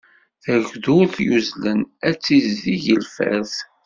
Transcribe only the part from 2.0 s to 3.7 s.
ad tzizdeg lfert.